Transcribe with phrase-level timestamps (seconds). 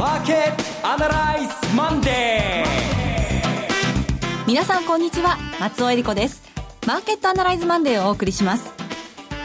[0.00, 4.46] マーケットアナライズマンデー。
[4.46, 5.36] 皆さんこんにちは。
[5.60, 6.42] 松尾英里子です。
[6.86, 8.72] マーケットアナライズマンデーをお送りします。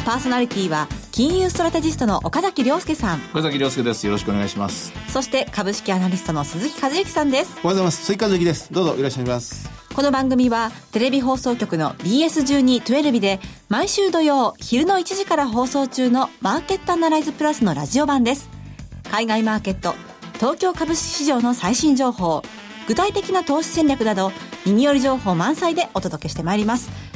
[0.06, 3.20] パーソナリティは金融ストラテジストの岡崎良介さん。
[3.32, 4.06] 岡崎良介です。
[4.06, 4.94] よろしくお願いします。
[5.10, 7.52] そして株式アナリストの鈴木一之さんです。
[7.56, 8.06] おはようございます。
[8.06, 8.72] 鈴木一之です。
[8.72, 9.70] どうぞよろしくお願いします。
[9.94, 18.50] この番組はテレビ放送局の BS12-12 で毎週土曜昼の1時から放送中のマーケットアナライズプラスのラジオ版です。
[19.12, 19.96] 海外マーケット
[20.36, 22.42] 東京株式市場の最新情報
[22.88, 24.32] 具体的な投資戦略など
[24.66, 27.15] 耳寄り情報満載でお届けしてまいります。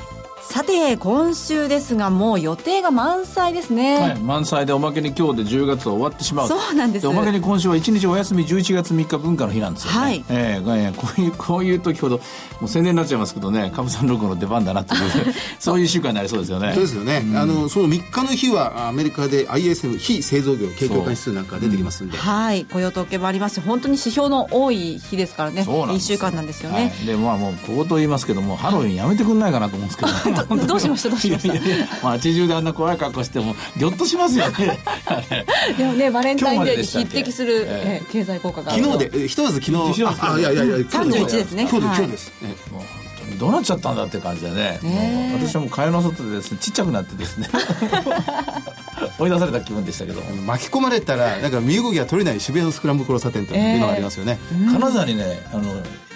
[0.50, 7.08] さて今週ですがもう予定が満載ですね、はい、満載でおまけに今日で10月は終わってしまうそうなんです。
[7.08, 10.26] おまけに今週は1日お休み11月3日文化の日なんですよね、はい。
[10.28, 12.18] えーえーこういう こういう時ほど
[12.60, 15.02] もう宣伝になっちゃいますけどね株三六の出番だなっていう
[15.60, 15.80] そう。
[15.80, 16.72] いう週間になりそうですよね。
[16.74, 22.66] そうですよね、あのその3日の日はアメリカで ISM 非製造業景況感指数なんか出てきますんで、はい。
[22.66, 25.64] 雇用統計もありますし本当に指標の多い日ですからね。
[25.64, 31.10] そうなんです1週間なんですよね、はい、でまあもう小言言いますけどもハロウィンやめてくんないかなと思うんですけど どどうしました？
[31.10, 31.56] どうしました？
[31.56, 34.80] いやいや街中であんな怖い格好してもぎょっとしますよね。
[35.78, 38.06] でもねバレンタインデーに匹敵する、ええ。
[38.08, 38.72] ー経済効果が。
[38.72, 41.68] 昨日でえひとまず昨日ああいやいやいや今日31ですね。
[41.70, 41.98] 今日ではい。
[41.98, 44.80] 今日です、えもう本当にどうなっちゃったんだっていう感じでね。
[44.82, 45.38] ねえ。
[45.38, 47.50] もう私はもう蚊帳の外でですねちっちゃくなってですね。
[49.18, 50.22] 追い出された気分でしたけど。
[50.46, 54.40] 巻き込まれたらなんか身動きが取れない渋谷のスクランブル交差点というのがありますよね、
[54.72, 55.64] 金沢にねあの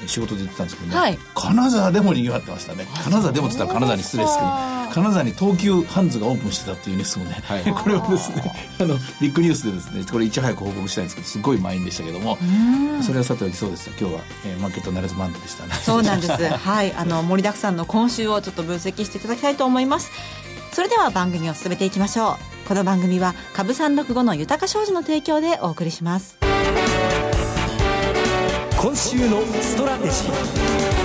[0.07, 1.19] 仕事で行ってたんですけどね、はい。
[1.33, 2.87] 金沢でも賑わってましたね。
[3.03, 4.47] 金沢でもって言ったら金沢に失礼ですけど
[4.93, 7.63] 金沢に東急ハンズがオープンしてたっていうニュースもね、はい。
[7.73, 8.43] これをですね
[8.79, 12.37] あのビッグニュースでですねこれいち早く報告したいんですけどすごい満員でしたけども
[13.01, 15.73] それはさておきそうです今日は、えーマーケットナレズマンデーでしたね。
[15.83, 16.31] そうなんです。
[16.31, 16.93] はい。
[16.95, 20.11] あの盛りだくさんの今週をちょっと分析していただきたいと思います。
[20.71, 22.67] それでは番組を進めていきましょう。
[22.67, 26.37] この番組は株三六五の豊か商事の提供でお送りします。
[28.79, 31.02] 今週のストラテジー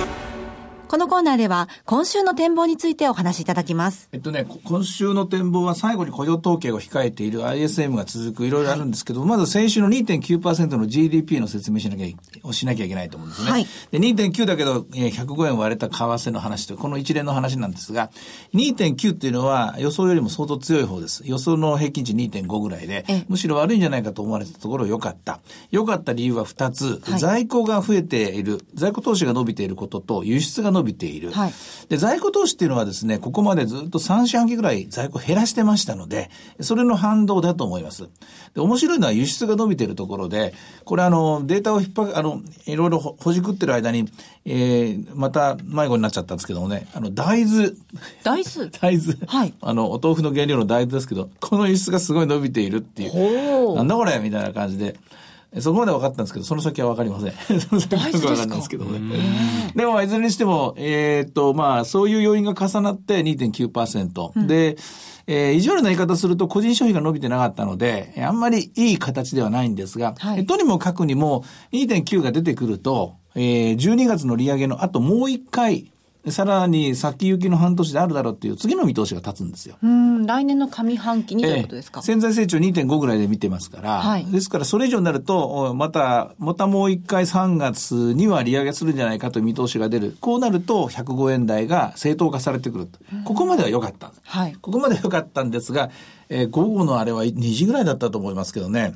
[0.89, 13.51] このコーナーでは今週の展望についてお話しいただきますえっとね、こ今週の展望は最後に雇用統計を控えている ISM が続くいろいろあるんですけど、まず先週の2.9%の GDP の説明しなきゃいをしなきゃいけないと思うんですね。
[13.51, 18.09] はいで、2.9だけど、えー105円割れた為替の話とこの一連の話なんですが、
[18.55, 21.21] 2.9っていうのは予想よりも相当強い方です。
[21.23, 25.39] 予想の平均値2.5ぐらいでええ、むしろ悪いんじゃないかと思われたところ良かった。
[25.69, 26.99] 良かった理由は2つ。
[27.03, 30.78] はい在庫が増えている、在庫投資が伸びていることと輸出が伸びている。
[31.31, 31.53] はい。
[31.89, 36.29] で、在庫投資っていうのはですね、ここまでずっと3四半期ぐらい在庫減らしてましたので、
[36.61, 38.09] それの反動だと思います。
[38.53, 40.53] で、面白いのは輸出が伸びているところで、
[40.85, 44.09] これあの、データを引っ張あの、いろいろほほじくってる間に、
[44.45, 47.71] えー、また迷子になっちゃったんですけどもね、あの、大豆、
[48.23, 48.69] 大豆？
[48.81, 49.13] 大豆。
[49.27, 49.53] はい。
[49.61, 53.75] あの、お豆腐の原料の大豆ですけど、この輸出がすごい伸びているっていう。
[53.75, 54.19] なんだこれ？
[54.19, 54.95] みたいな感じで。
[55.57, 57.33] そこまで分かったんですけど、その先は分かりません。
[57.59, 58.99] その先は分かんないですけどね。
[59.75, 64.45] でも、いずれにしても、えーっと、まあ、そういう要因が重なって2.9%。
[64.45, 64.77] で、
[65.25, 75.91] えー、意地悪な言い方すると、個人消費が伸びてなかったので、えーあんまりいい形ではないんですが、はいえとにもかくにも2.9が出てくると、えー、12月の利上げの後もう一回、
[76.27, 79.77] さらに先行きの半年であるだろうっていう次の見通しが立つんですよ。
[79.81, 90.17] うん来年の上半期にということですか、ええ潜在成長2.5ぐらいで見てますから、はいですからそれ以上になると、おまた、またもう一回3月には利上げするんじゃないかという見通しが出る。
[90.19, 92.99] こうなると105円台が正当化されてくると。
[93.23, 94.21] ここまでは良かったんです。
[94.25, 95.89] はいここまでは良かったんですが、
[96.27, 98.93] えー午後のあれは2時ぐらいだったと思いますけどね。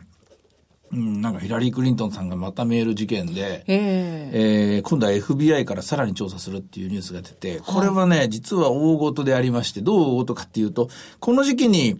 [0.93, 4.75] うん、なんかヒラリー・クリントンさんがまたメール事件で、ええ。
[4.75, 10.89] えー今度は FBI からさらに調査するっていうニュースが出て、これはね、実は大事でありまして、どう大事かっていうと、
[11.19, 11.97] この時期に、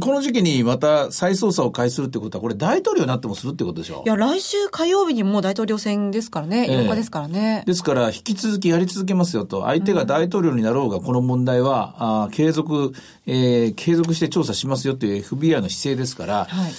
[0.00, 4.02] この時期にまた再捜査を開始するってことは、これ大統領になってもするってことでしょ？
[4.04, 6.76] いや来週火曜日にもう大統領選ですからね、ええ。
[6.80, 7.62] 4日ですからね。
[7.64, 11.94] ですから、引き続きやり続けますよと、相手が大統領になろうが、この問題は、
[12.24, 12.92] あー継続、
[13.26, 16.72] えー継続して調査しますよという FBI の姿勢ですから、はい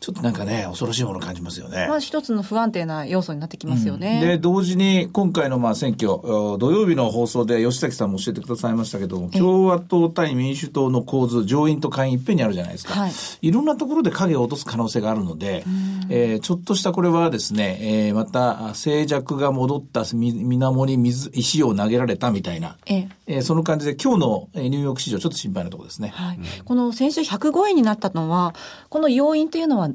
[0.00, 1.86] ちょっとなんかね、恐ろしいものを感じますよね。
[1.88, 12.94] まあ一つの不安定な要素になってきますよね、で、同時に今回のまあ選挙、お土曜日の放送で吉崎さんも教えてくださいましたけども、共和党対民主党の構図、上院と下院いっぺんにあるじゃないですか。
[12.94, 13.12] はい。
[13.42, 15.64] いろんなところで影を落とす可能性があるので、
[16.10, 23.08] えーちょっとしたこれはですね、えーまた静寂が戻ったみ水面に水、石を投げられたみたいな、ええ。
[23.26, 26.12] えーその感じで今日のえーニューヨーク市場ちょっと心配なところですね。
[26.14, 26.38] はい。
[26.64, 28.54] この先週105円になったのは
[28.88, 29.87] この要因というのは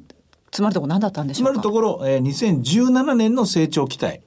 [0.54, 1.52] 詰まるところ何だったんでしょうか？
[1.54, 4.20] つまるところ、えー、2017年の成長期待。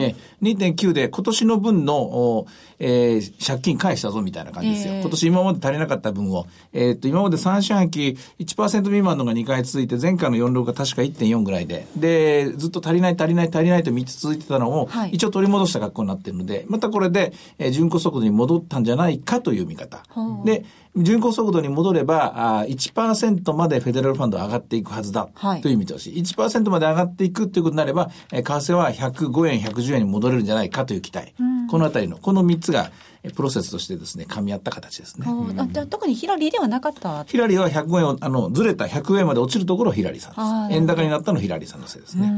[0.00, 2.46] えー、2.9で今年の分の、お
[2.78, 4.94] えー、借金返したぞみたいな感じですよ。
[4.94, 6.46] えー今年今まで足りなかった分を。
[6.72, 20.02] えーっと、今まで3四半期1%未満のが2回続いて、前回の46が確か1.4ぐらいで、で、ずっと足りない足りない足りないと3つ続いてたのを、はい一応取り戻した格好になっているので、またこれで、えー、巡航速度に戻ったんじゃないかという見方。
[20.44, 20.64] で、
[21.02, 26.10] 巡航速度に戻れば、あー1%までフェデラルファンドは上がっていくはずだ、はいという見通し。
[26.10, 31.34] 1%まで上がっていくということになれば、えー為替は105円、110円に戻れるんじゃないかという期待。
[31.70, 32.90] このあたりの、この3つが、
[33.22, 35.26] えープロセスとしてですね、噛み合った形ですね。
[35.28, 40.78] あじゃあ特にヒラリーではなかったヒラリーは105円を、あの、ずれた100円まで落ちるところはヒラリーさんです。
[40.78, 42.32] 円高になったのはヒラリーさんのせいですね。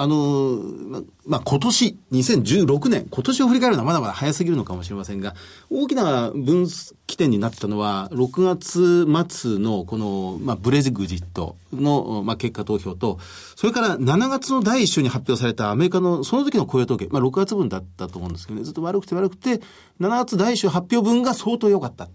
[0.00, 0.58] あの、
[1.26, 5.34] ま、あ、今年、2016年、今年を振り返るのはまだまだ早すぎるのかもしれませんが、
[5.68, 6.66] 大きな分
[7.06, 13.18] 岐点になったのは、6月末のこの、まあ、ブレジグジットの、まあ、結果投票と、
[13.56, 19.60] それから7月の第一週に発表されたアメリカのその時の雇用統計、まあ、6月分だったと思うんですけどね、ずっと悪くて悪くて、
[20.00, 22.08] 7月第一週発表分が相当良かった。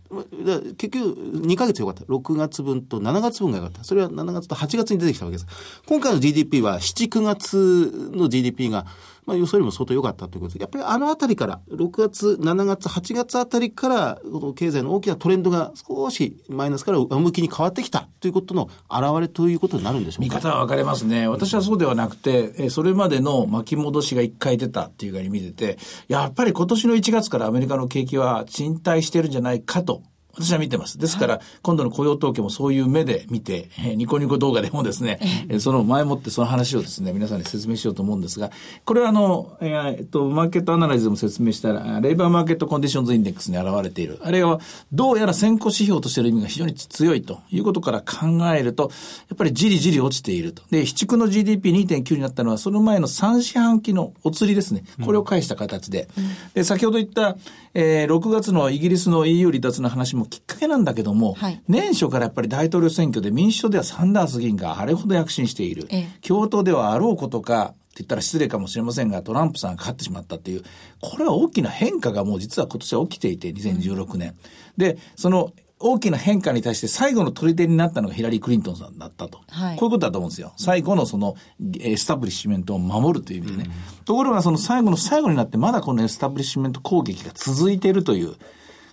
[0.77, 1.05] 結局、
[1.45, 2.01] 2ヶ月良かった。
[2.05, 3.83] 6月分と7月分が良かった。
[3.83, 5.47] それは7月と8月に出てきたわけです。
[5.85, 8.85] 今回の GDP は7、9月の GDP が、
[9.25, 20.35] まあ、予想よりも相当良かったということで、やっぱりあのあたりから、6月、7月、8月あたりから、この経済の大きなトレンドが少しマイナスから上向きに変わってきたということの表れということになるんでしょうか？
[20.35, 21.27] 見方は分かれますね。
[21.27, 25.77] 私はそうではなくて、えそれまでの巻き戻しが一回出たっていうふうに見てて、
[26.07, 30.03] やっぱり今年の1月からアメリカの景気は沈滞してるんじゃないかと。
[30.37, 30.97] 私は見てます。
[30.97, 38.51] ですから、今度の雇用統計もそういう目で見て、えーニコニコ動画でもですね、えーその前もってその話をですね、皆さんに説明しようと思うんですが、
[38.83, 44.19] これはあの、えーえっと、マーケットアナライズでも説明したら、レイバーマーケットコンディションズインデックスに現れている。
[44.23, 44.59] あれは、
[44.91, 48.91] どうやら先行指標としての意味が非常に強いということから考えると、
[49.29, 50.63] やっぱりじりじり落ちていると。
[50.71, 54.83] で、市区の GDP2.9 になったのは、その前の3四半期のお釣りですね。
[55.03, 56.07] これを返した形で。
[56.53, 57.37] で、先ほど言った、
[57.73, 65.87] えー6月のイギリスの EU 離脱の話もきっかけなんだけども、はい年初からやっぱり大統領選挙で民主党ではサンダース議員があれほど躍進している。
[65.89, 70.63] ええ共和党ではあろうことか、って言ったら失礼かもしれませんが、トランプさんが勝ってしまったっていう、
[71.01, 74.35] これは大きな変化がもう実は今年は起きていて、2016年。
[74.75, 79.39] で、その大きな変化に対して最後の取り手になったのがヒラリー・クリントンさんだったと。
[79.49, 80.53] はいこういうことだと思うんですよ。
[80.57, 81.35] 最後のその
[81.79, 83.69] エスタブリッシュメントを守るという意味でね。
[84.05, 88.35] ところがその最後の最後になってまだこのエスタブリッシュメント攻撃が続いているという、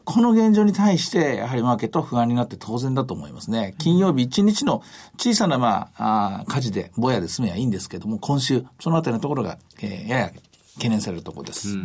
[0.04, 3.75] この現状に対して、やはりマーケットは不安になって当然だと思いますね。
[3.78, 4.82] 金曜日一日の
[5.19, 10.32] 小さな、まあ、あ火事で、ぼやで済めばいいんですけども、今週、そのあたりのところが、えーやや
[10.75, 11.76] 懸念されるところです。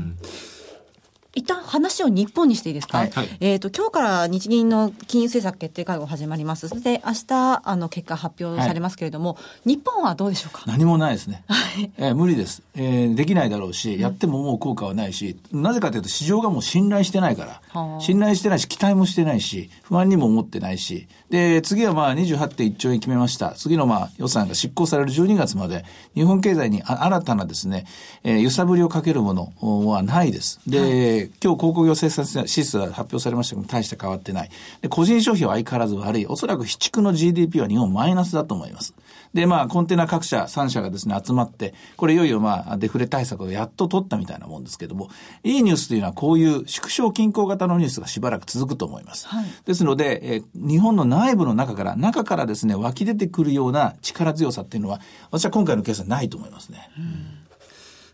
[1.37, 3.11] 一旦話を日本にしていいですか、はい。
[3.11, 3.29] はい。
[3.39, 6.67] えっ、と、今日から日銀の金融政策決定会合始まります。
[6.67, 10.63] それで明日、あの、結果発表されますけれども、日本はどうでしょうか？
[10.65, 11.43] 何もないですね。
[11.97, 17.61] えー無理です、えーできないだろうし、やってももう効果はないし、なぜかというと市場がもう信頼してないから。
[17.69, 23.51] はあ、信頼してないし、期待もしてないし、不安にも思ってないし、で、次はまあ28.1兆円決めました。
[23.51, 25.85] 次のまあ予算が執行される12月まで、
[26.15, 27.85] 日本経済にあ新たなですね、
[28.23, 30.59] えー揺さぶりをかけるものはないです。
[30.65, 34.49] で、今日、鉱工業生産指数が発表されましたけど、大して変わってない。
[34.81, 36.25] で、個人消費は相変わらず悪い。
[36.25, 38.93] おそらく非地区の GDP は日本マイナスだと思います。
[39.33, 45.09] で、まあ、コンテナ各社、3社がですね、集まって、これいよいよまあ、デフレ対策をやっと取ったみたいなもんですけども、
[45.43, 49.27] いいニュースというのはこういう縮小均衡型のニュースがしばらく続くと思います。
[49.27, 54.99] はいですので、えー日本の内部の中から、中からですね、湧き出てくるような力強さっていうのは、
[55.31, 56.89] 私は今回のケースはないと思いますね。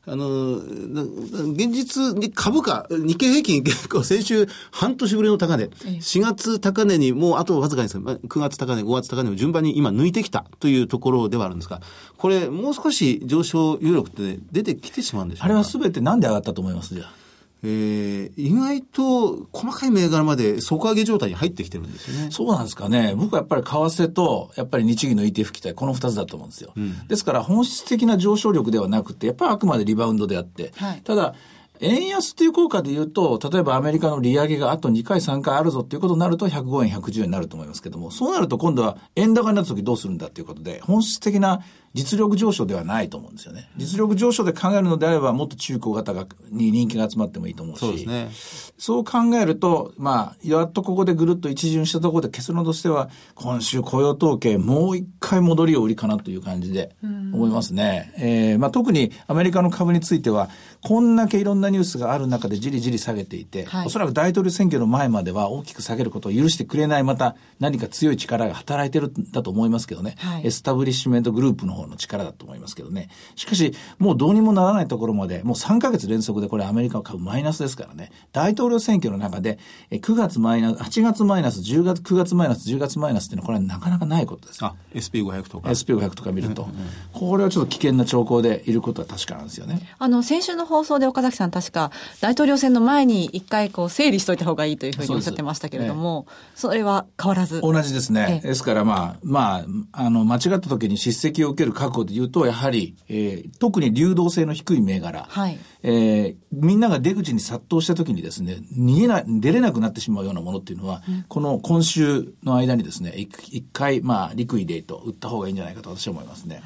[0.06, 11.82] あの、な現実に株価、日経平均結構先週半年ぶりの高値、4月高値にもうあとわずかにですが、まあ9月高値、5月高値を順番に今抜いてきたというところではあるんですが、
[12.18, 15.46] これもう少し上昇余力って出てきてしまうんでしょうか？
[15.46, 17.23] あれは全てなんで上がったと思いますじゃあ？
[17.63, 22.32] えー、意外と細かい銘柄まで底上げ状態に入ってきてるんですよね。
[22.32, 23.13] そうなんですかね。
[23.15, 26.74] 僕はやっぱり為替と、やっぱり日銀の ETF 期待、この二つだと思うんですよ。
[27.08, 31.36] ですから本質的な上昇力ではなくて、やっぱりあくまでリバウンドであって、はいただ、
[31.79, 41.62] 円安っていう効果で言うと、例えばアメリカの利上げがあと2回3回あるぞっていうことになると105円、110円になると思いますけども、そうなると今度は円高になった時どうするんだっていうことで、本質的な
[41.94, 43.70] 実力上昇ではないと思うんですよね。
[43.78, 48.30] 実力上昇で考えるのであれば、もっと中高型がに人気が集まってもいいと思うし、そうですね。
[48.78, 58.14] そう考えると、まあ、やっとここでぐるっと一巡したところで結論としては、今週雇用統計もう一回戻りを売りかなという感じで思いますね。
[58.18, 60.50] えーまあ特にアメリカの株については、
[60.82, 70.16] こんだけいろんなニュースがある中でじりじり下げていて、はいおそらく大統領選挙の前までは大きく下げることを許してくれない、また何か強い力が働いてるんだと思いますけどね。
[70.18, 73.10] はいエスタブリッシュメントグループの方の力だと思いますけどね。
[73.36, 78.12] しかし、もうどうにもならないところまで、もう3ヶ月連続でこれアメリカの株マイナスですからね。
[78.32, 79.60] 大統領選挙の中で、
[79.90, 84.68] え9月マイナス、8月マイナス、10月、9月マイナス、10月マイナスっていうのはこれはなかなかないことですよ。
[84.68, 85.70] あ、SP500 とか。
[85.70, 86.68] SP500 とか見ると、
[87.13, 89.82] これはちょっと危険な兆候でいることは確かなんですよね。
[90.00, 96.25] あの、先週の放送で岡崎さん確か、大統領選の前に一回こう整理しといた方がいいというふうにおっしゃってましたけれども、
[96.56, 97.62] それは変わらず。
[97.62, 98.42] 同じですね。
[98.44, 116.62] ええですからまあ、まあ、あの、間違った時に叱責を受ける覚悟で言うと、やはり、えー特に流動性の低い銘柄、はいえーみんなが出口に殺到した時にですね、逃げな、出れなくなってしまうようなものっていうのは、この今週の間にですね、一一回、まあ、リクイデート、売った方がいいんじゃないかと私は思いますね。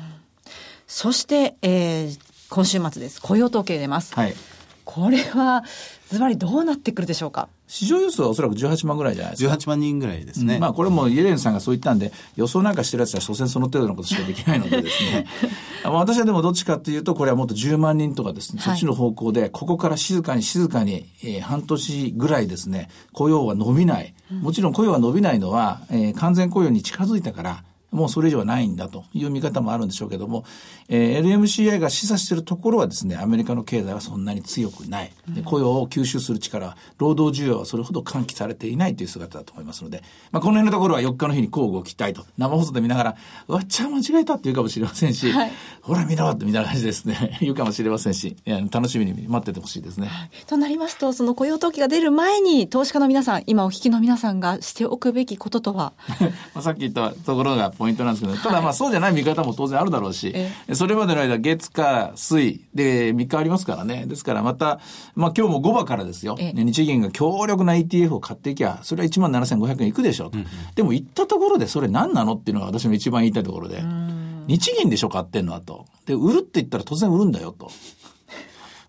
[0.87, 3.21] そして、えー今週末です。
[3.21, 4.13] 雇用統計出ます。
[4.15, 4.33] はい。
[4.89, 5.65] これは、
[6.10, 7.50] ズバリどうなってくるでしょうか？
[7.67, 9.53] 市場予想はおそらく18万ぐらいじゃないですか。
[9.56, 10.58] 18万人ぐらいですね。
[10.60, 15.27] まあこれもイエレンさんがそう言ったんで、予想なんかしてるやつは所詮その程度のことしかできないのでですね。
[15.84, 24.13] ま あ私はでもどっちかっていうと、これはもっと10万人とかですね、はいそっちの方向で、ここから静かに静かに、えー半年ぐらいですね、雇用は伸びない。
[24.41, 30.46] もちろん雇用は伸びないのは、えー完全雇用に近づいたから、もうそれ以上はないんだという見方もあるんでしょうけども、
[30.89, 35.12] えー LMCI が示唆しているところはですね、アメリカの経済はそんなに強くない。
[35.29, 43.15] で雇用を吸収する力、労働需要はそれほど喚起されていないという姿だと思いますので、まあ、この辺のところは4日の日に交互期待と、生放送で見ながら、
[43.48, 45.51] うわっちゃ間違えたって言うかもしれませんし、はい。
[45.82, 48.36] ほら見ろってみたいな感じですね、 言うかもしれませんし、
[48.72, 50.10] 楽しみに待っててほしいですね。
[50.48, 55.94] となりますと、その雇用統計が出る前に、投資家の皆さん、今お聞きの皆さんがしておくべきこととは、
[56.53, 64.05] まあさっき言ったところがポイントなんですけど、ただまあそうじゃない見方も当然あるだろうし、えそれまでの間月火水で3日ありますからね。
[64.07, 64.79] ですからまた、
[65.15, 66.38] まあ今日も5番からですよ。
[66.39, 70.38] 日銀が強力な ETF を買っていきゃ、それは1万7500円いくでしょうと。
[70.75, 73.84] でも行ったところでそれ何なのっていうのが私の一番言いたいところで。
[74.48, 75.86] 日銀でしょ買ってんのはと。
[76.05, 77.69] で、売るって言ったら当然売るんだよと。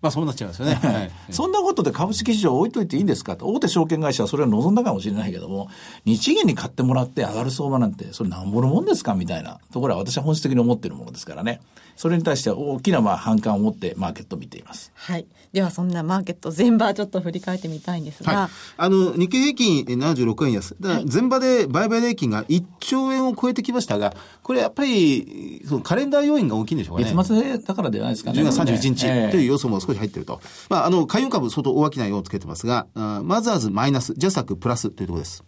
[0.01, 0.75] まあそうなっちゃいますよね。
[0.75, 1.11] はい。
[1.31, 3.47] そんなことで株式市場置いといていいんですかと。
[3.47, 5.69] 大手証券会社はそれを望んだかもしれないけども、
[6.05, 11.61] 日銀に買ってもらって上がる相場なんて、それなんぼのもんですかみたいなところは私は本質的に思っているものですからね。
[11.99, 14.91] それに対しては大きなまあ反感を持ってマーケットを見ています。
[14.95, 15.27] はい。
[15.51, 18.49] では、そんなマーケット全場ちょっと振り返ってみたいんですが、はい。
[18.77, 20.75] あの、日経平均え76円安。
[20.79, 24.13] だから前場で売買代金が1兆円を超えてきましたが、
[24.43, 27.13] これやっぱり、そのカレンダー要因が大きいんでしょうかね。
[27.13, 28.41] 月末だからではないですかね。
[28.41, 30.41] 10月31日ええという要素も少し入ってると。
[30.69, 35.43] まあ、あの、海運株相当大きな要をつけてますが、あマザーズマイナス、ジャスタックプラスというところです。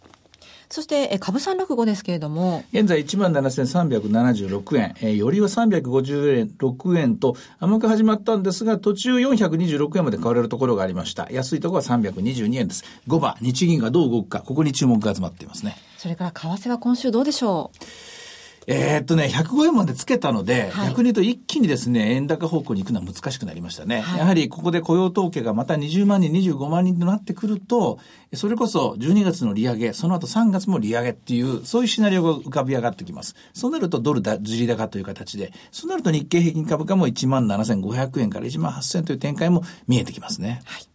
[0.70, 11.28] そして、え株365ですけれども、現在17,376円、えー、よりは356円と甘く始まったんですが、途中426円まで買われるところがありました。
[11.30, 12.84] 安いところは322円です。
[13.06, 15.76] 5番、日銀がどう動くか、ここに注目が集まっていますね。
[15.98, 18.21] それから為替は今週どうでしょう？
[18.66, 24.00] えーっとね、105円までつけたので、はい逆に言うと一気にですね、円高方向に行くのは難しくなりましたね。
[24.00, 27.98] はいやはりここで雇用統計がまた20万人、25万人となってくると、
[28.34, 33.34] それこそ12月の利上げ、その後3月も利上げっていう、そういうシナリオが浮かび上がってきます。
[33.52, 40.62] そうなるとドルだ、ずり高という形で、そうなると日経平均株価も1万7500円から1万8000という展開も見えてきますね。
[40.80, 40.91] えい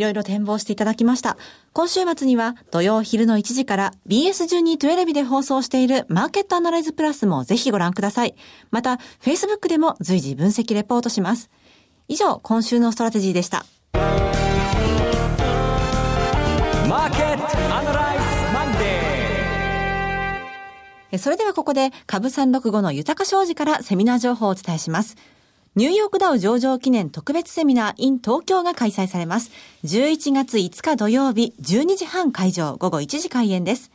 [0.00, 1.36] ろいろ展望していただきました。
[1.72, 8.34] 今週末には土曜昼の1時から BS1212 で放送しているマーケットアナライズプラスもぜひご覧ください。
[8.70, 11.50] また、Facebook でも随時分析レポートします。
[12.08, 13.64] 以上、今週のストラテジーでした。
[16.88, 18.78] マーケットアナライズマンデ
[21.12, 25.16] えそれではここで株365の豊か商事からセミナー情報をお伝えします。
[25.76, 29.50] ニューヨークダウ上場記念特別セミナー in 東京が開催されます。
[29.84, 33.90] 11月5日土曜日12時半会場午後1時開演です。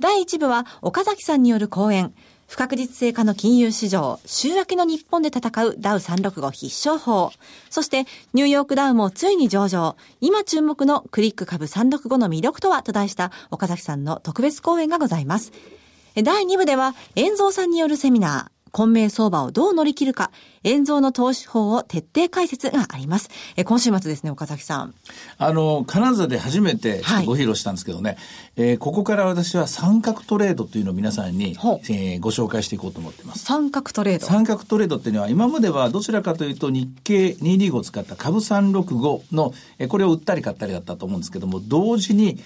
[0.00, 2.12] 第1部は岡崎さんによる講演。
[2.50, 7.30] 不確実性化の金融市場、週明けの日本で戦うダウ365必勝法。
[7.70, 9.96] そして、ニューヨークダウもついに上場。
[10.20, 15.52] 今注目のクリック株365の魅力とはと題した岡崎さんの特別講演がございます。
[16.16, 18.59] 第2部では、遠蔵さんによるセミナー。
[18.70, 20.30] 混迷相場をどう乗り切るか、
[20.64, 23.30] 円蔵の投資法を徹底解説があります。
[23.56, 24.94] え今週末ですね、岡崎さん。
[25.38, 28.18] あの、金沢で初めてご披露したんですけどね、はい、
[28.56, 33.44] えー、ここから私は三角トレードというのを皆さんに、えー、ご紹介していこうと思っています。
[33.44, 42.38] 三角トレード三角トレードっていうのは、今まではどちらかというと日経225を使った株365の、えー、これを売ったり買ったりだったと思うんですけども、同時に、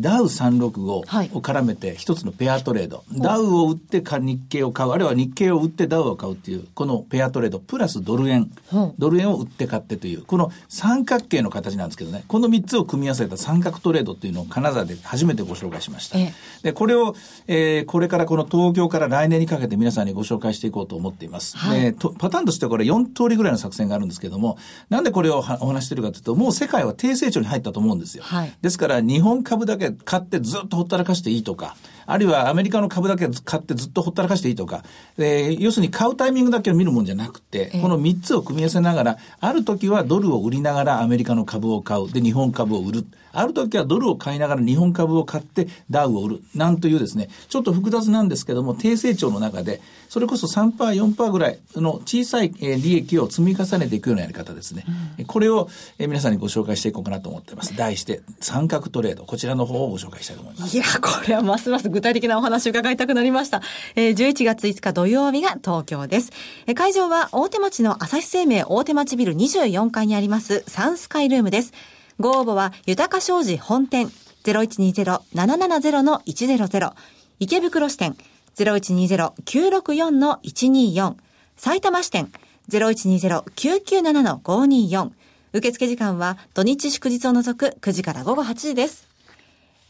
[0.00, 8.50] ダウ365を絡めて一つのペアトレード、はい、ダウを売って日経を買う、あるいは日経を売ってダウを買うっていう、このペアトレード、プラスドル円、
[8.98, 16.18] ドル円を売って買ってという、この三角形の形なんですけどね、この3つを組み合わせた三角トレードっていうのを金沢で初めてご紹介しました。
[16.62, 17.14] で、これを、
[17.46, 21.56] えー、これからこの東京から来年にかけて皆さんにご紹介していこうと思っています。
[21.56, 24.58] はい、とパターンとしてはこれ4通りぐらいの作戦があるんですけども、
[24.90, 28.24] なんでこれをお話してるかというと、もう世界は低成長に入ったと思うんですよ。
[28.24, 31.76] はい、ですから日本株だけ買ってずっとほったらかしていいとか、
[32.10, 34.82] あるいはアメリカの株だけ買ってずっとほったらかしていいとか、
[35.18, 42.10] えー、要するに買うタイミングだけを見るもんじゃなくて、この3つを組み合わせながら、ある時はドルを売りながらアメリカの株を買う。
[42.10, 43.06] で、日本株を売る。
[43.32, 46.40] ある時はドルを買いながら日本株を買ってダウを売る。
[46.54, 54.84] なんというですね、ちょっと複雑なんですけども、低成長の中で、それこそ3%、4%ぐらいの小さい利益を積み重ねていくようなやり方ですね。
[55.18, 57.76] うん、これを皆さんにご紹介していこうかなと思っています。
[57.76, 59.24] 題して、三角トレード。
[59.24, 60.76] こちらの方をご紹介したいと思います。
[60.76, 63.60] いや、これはますます具体的なお話を伺いたくなりました。
[63.96, 66.30] えー、11月5日土曜日が東京です。
[66.66, 71.72] えー、会場は大手町の朝日生命大手町ビル24階にありますサンスカイルームです。
[72.20, 74.12] ご応募は、豊か商事本店
[74.44, 76.92] 0120-770-100
[77.40, 78.16] 池袋支店
[78.56, 81.14] 0120-964-124
[81.56, 82.30] 埼玉支店
[82.70, 85.10] 0120-997-524
[85.52, 89.07] 受付時間は土日祝日を除く9時から午後8時です。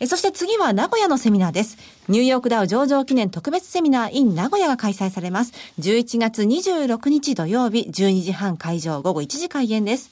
[0.06, 1.76] そして次は名古屋のセミナーです。
[2.06, 5.52] ニューヨークダウ上場記念特別セミナー in 名古屋が開催されます。
[5.80, 10.10] 11月26日土曜日12時半会場午後1時開演です。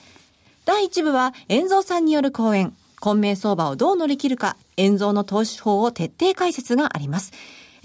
[0.65, 7.33] 第1部は、遠蔵さんによる講演、混迷相場をどう乗り切るか、遠蔵の投資法を徹底解説があります。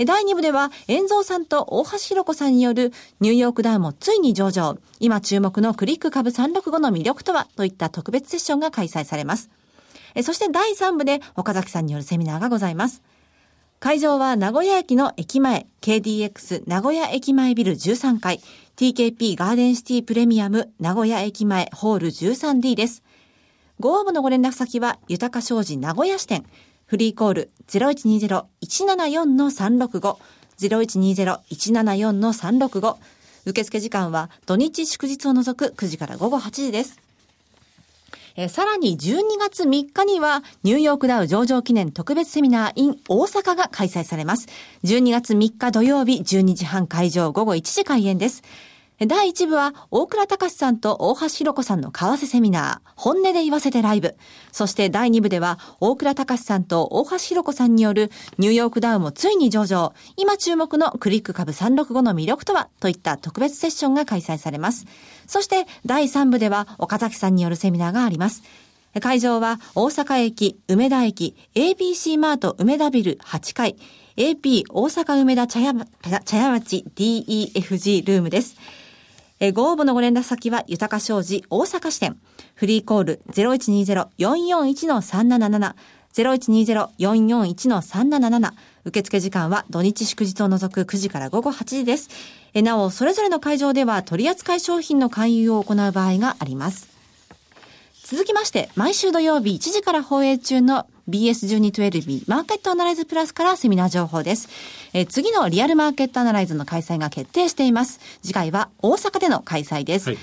[0.04, 4.80] 第2部では、遠蔵さんと大橋弘子さんによるニューヨークダウもついに上場。
[5.00, 9.52] 今注目のクリック株365の魅力とはといった特別セッションが開催されます。
[10.24, 13.02] そして第3部で岡崎さんによるセミナーがございます。
[13.80, 18.40] 会場は名古屋駅の駅前、KDX 名古屋駅前ビル13階、
[18.76, 23.02] TKP ガーデンシティプレミアム名古屋駅前ホール 13D です。
[23.80, 26.46] ご応募のご連絡先は、豊か商事名古屋支店、
[26.86, 30.18] フリーコール0120-174-365、
[30.60, 32.98] 0120-174-365、
[33.48, 37.01] 受付時間は土日祝日を除く9時から午後8時です。
[38.36, 44.48] えー、さらに12月3日には、ニューヨークダウ上場記念特別セミナー in 大阪が開催されます。
[44.84, 48.44] 12月3日土曜日12時半会場午後1時開演です。
[49.08, 54.16] 第1部は、大倉隆さんと大橋弘子さんの為替セミナー、本音で言わせてライブ。
[54.52, 59.94] そして第2部では、大倉隆さんと大橋弘子さんによる、ニューヨークダウンもついに上場。
[60.18, 62.70] 今注目のクリック株365の魅力とは？
[62.80, 64.86] といった特別セッションが開催されます。
[65.26, 68.44] そして第3部では、岡崎さんによるセミナーがあります。
[69.00, 73.78] 会場は、大阪駅、梅田駅、ABC マート梅田ビル8階、
[74.18, 75.74] AP 大阪梅田茶屋
[76.26, 78.58] 茶屋町 DEFG ルームです。
[79.44, 82.16] えご応募のご連絡先は、豊か商事大阪支店。
[82.54, 85.74] フリーコール0120-441-377。
[86.14, 88.52] 0120-441-377
[88.86, 92.10] 受付時間は土日祝日を除く9時から午後8時です。
[92.54, 96.88] えなお、それぞれの会場では取扱い商品の勧誘を行う場合があります。
[98.04, 104.50] 続きまして、毎週土曜日1時から放映中の BS1212 マーケットアナライズプラスからセミナー情報です。
[104.94, 108.00] え次のリアルマーケットアナライズの開催が決定しています。
[108.24, 110.10] 次回は大阪での開催です。
[110.10, 110.18] はい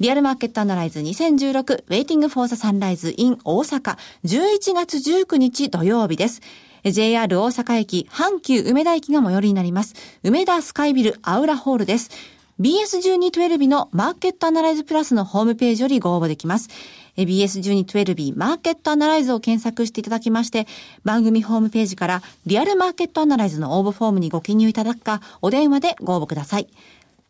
[0.00, 6.42] リアルマーケットアナライズ2016 Waiting for the Sunrise in 大阪11月19日土曜日です。
[6.84, 9.94] JR 大阪駅阪急梅田駅が最寄りになります。
[10.24, 12.10] 梅田スカイビルアウラホールです。
[12.60, 16.68] BS1212 のマーケットアナライズプラスのホームページよりご応募できます。
[17.16, 20.66] BS1212 マーケットアナライズを検索していただきまして、
[21.04, 26.68] 番組ホームページからリアルマーケットアナライズの応募フォームにご記入いただくか、お電話でご応募ください。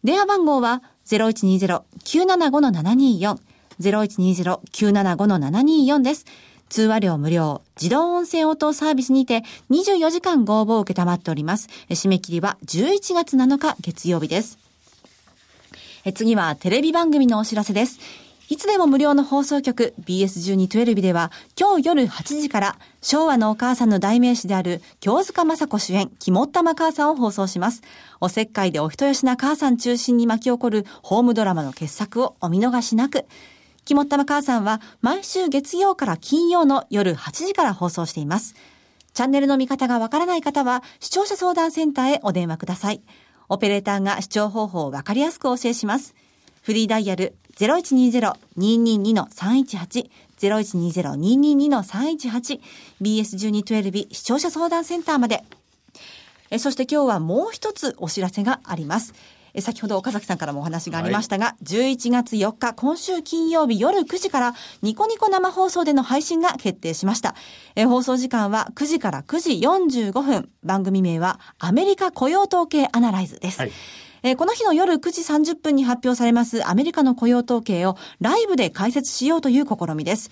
[0.02, 3.38] 電話番号は0120-975-724、
[3.80, 6.26] 0120-975-724です。
[6.68, 11.68] 通話料無料、自動音声応答サービスにて24時間ご応募を受けたまっております。
[11.90, 14.58] 締め切りは11月7日月曜日です。
[16.14, 17.98] 次はテレビ番組のお知らせです。
[18.50, 27.80] いつでも無料の放送局 BS1212 では今日夜8時から昭和のお母さんの代名詞である京塚雅子主演肝っ玉母さんを放送します。
[28.20, 33.24] おせっかいでお人よしな母さん中心に巻き起こるホームドラマの傑作をお見逃しなく。
[33.86, 38.54] 肝っ玉母さんは毎週月曜から金曜の夜8時から放送しています。
[39.14, 43.00] チャンネルの見方がわからない方は視聴者相談センターへお電話ください。
[43.48, 46.14] オペレーターが視聴方法をわかりやすくお教えします。
[46.60, 52.60] フリーダイヤル0120-222-318 0120-222-318
[53.00, 55.44] BS1212 視聴者相談センターまで。
[56.50, 59.14] えそして今日はもう一つお知らせがあります。
[59.54, 67.34] え先ほど岡崎さんからもお話がありましたが、はい、11月4日、今週金曜日夜9時からニコニコ生放送での配信が決定しました。
[67.76, 69.52] え放送時間は9時から9時
[70.10, 70.50] 45分。
[70.64, 73.60] 番組名はアメリカ雇用統計アナライズです。
[73.60, 73.72] はい
[74.26, 80.30] えー、この日の夜9時30分に発表されますアメリカの雇用統計をライブで解説しようという試みです。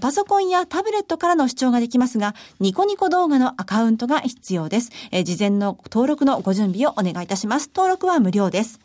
[0.00, 4.90] パソコンやタブレットからの視聴ができますが、ニコニコ動画のアカウントが必要です。
[5.12, 7.70] えー、事前の登録のご準備をお願いいたします。
[7.72, 8.80] 登録は無料です。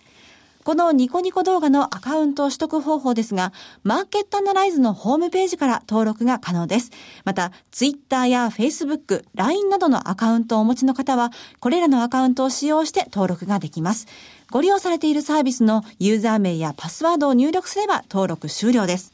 [0.63, 3.51] このニコニコ動画のアカウント取得方法ですが、
[3.83, 6.91] マーケットアナライズのホームページから登録が可能です。
[7.25, 14.07] また、ツイッターやフェイスブック、LINE などのアカウントをお持ちの方は、これらのアカウントを使用して登録ができます。
[14.51, 19.11] ご利用されているサービスのユーザー名やパスワードを入力すれば登録終了です。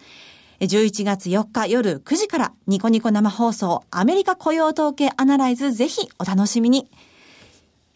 [0.59, 6.89] 11月4日夜9時からニコニコ生放送アメリカ雇用統計アナライズぜひお楽しみに。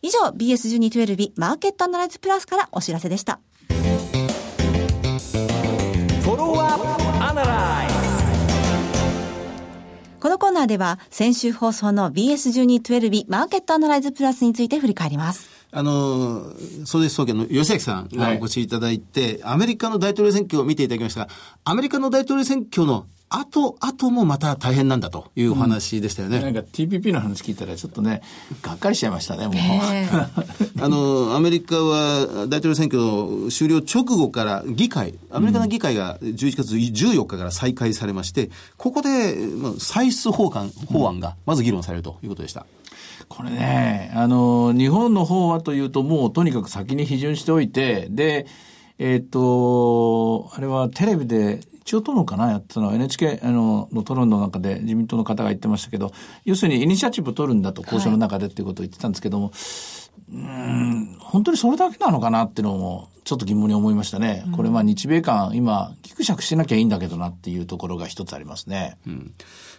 [0.05, 3.39] 以上 BS1212 マーケットアナライズプラスからお知らせでした。
[10.19, 15.49] このコーナーでは先週放送の BS1212 マーケットアナライズプラスについて振り返ります。
[15.71, 16.53] あの、
[16.85, 21.29] 総です総研の吉崎さんがお越しいただいて、はい、アメリカの大統領選挙を見ていただきましたが、
[21.63, 26.37] アメリカの大統領選挙のあと、あともまた大変なんだというお話でしたよね。
[26.37, 28.21] うん、なんか TPP の話聞いたらちょっとね、
[28.61, 29.55] がっかりしちゃいましたね、もう。
[30.79, 42.67] あの、アメリカは大統領選挙の終了直後から議会、アメリカの議会が11月14日から再開されまして、ここで、まあ、歳出法案法案がまず議論されるということでした。
[43.29, 48.45] これね、あの、日本の方はというと、もうとにかく先に批准しておいて、で、
[48.99, 56.11] えっ、ー、と、あれはテレビで一応討論かなやってたのは NHK あのの討論の中で自民党の方が言ってましたけど、
[56.45, 64.45] 要するにイニシアチブ取るんだと交渉の中でっていうことを言ってたんですけども、はい、うん、本当にそれだけなのかなっていうのも、ちょっと疑問に思いましたね。
[64.55, 68.97] これまあ日米間、今、ぎくしゃくしなきゃいいんだけどなっていうところが一つありますね。
[69.07, 69.33] うん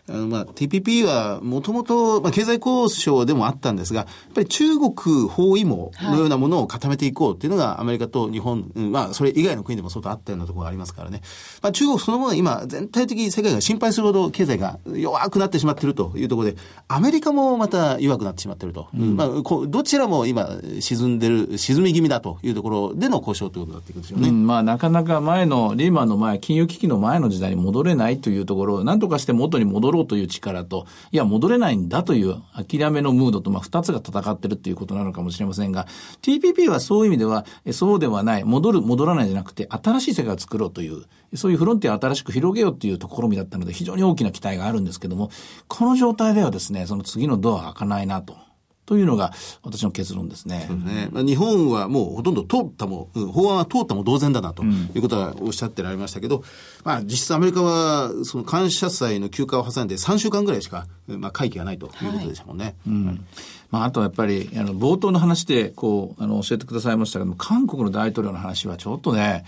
[0.07, 4.93] あの、まあ、TPP はもともと、まあ、経済交渉でもあったんですが、やっぱり中国
[5.29, 11.23] 包囲網のようなものを固めていこうっていうのが、アメリカと日本、うん、まあ、それ以外の国でも相当あったようなところがありますからね。
[11.63, 18.89] まあ、中国そのものは今、全体的に世界が心配するほど経済が弱くなってしまっているというところで、アメリカもまた弱くなってしまっていると。
[18.95, 24.29] うん、まあ、こどちらも今、沈んでる、沈み気味だというところでの交渉ということになっていくんでしょうね。
[24.29, 35.87] うん、まあ、なかなか前の、リーマンの前、金融危機の前の時代に戻れないというところを、なんとかして元に戻ろうという力と、いや、戻れないんだという諦めのムードと、まあ、二つが戦ってるっていうことなのかもしれませんが、
[36.23, 41.05] TPP はそういう意味では、そうではない、戻る、戻らないじゃなくて、新しい世界を作ろうという、
[41.35, 45.31] そういうフロンティアを新しく広げようっていう試みだったので、非常に大きな期待があるんですけども、
[45.69, 48.44] この状態ではですね、その次のドアは開かないなと。
[48.87, 50.69] というのが私の結論ですね。
[50.85, 51.09] ね。
[51.11, 56.43] まあ、日本はもうほとんど通ったも、うん、法案は通ったも同然だなということはおっしゃってられましたけど、うん、
[56.85, 62.65] まあ実質アメリカはその感謝祭の休暇を挟んで3週間ぐらいしか、まあ、会期がないということでしたもんね。
[62.65, 63.27] はい、うん。
[63.71, 69.45] まあ、あとはやっぱり、あの、冒頭の話で、こう、あの、教えてくださいましたけども、韓国の大統領の話はちょっとね、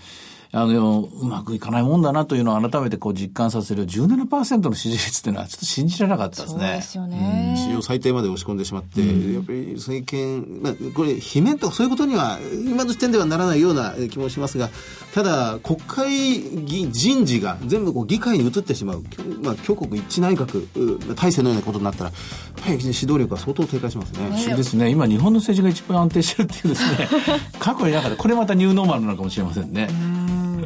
[0.51, 6.59] あの、うまくいかないもんだなというのを改めてこう実感させる17%の支持率っていうのはちょっと信じられなかったですね。
[6.59, 7.55] そうですよね。
[7.57, 14.69] 史上最低まで押し込んでしまって、うん、やっぱり政権、まあ、これ、罷免とかそういうことには、今の時点ではならないような気もしますが、
[15.13, 19.03] ただ、国会議人事が全部こう議会に移ってしまう、
[19.41, 24.37] まあ、挙国一致内閣体制のようなことになったら、やっぱり指導力は相当低下しますね。
[24.37, 24.89] そうですね。
[24.89, 27.09] 今、日本の政治が一番安定してるっていうですね、
[27.59, 29.89] 過去になかった、これまたニューノーマルなのかもしれませんね。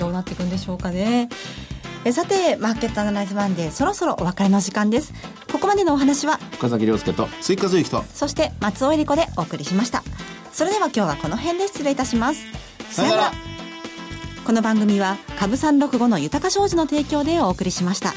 [0.01, 1.29] どうなっていくんでしょうかね。
[2.03, 5.13] えさて、マーケットアナライズマンデー、そろそろお別れの時間です。
[5.51, 10.03] ここまでのお話は、岡崎亮介と、追加随と、そして松尾恵理子でお送りしました。
[10.51, 12.41] それでは今日はこの辺で失礼いたします。
[12.89, 13.31] さよなら。
[14.43, 18.15] この番組は、株三六五の豊か商事の提供でお送りしました。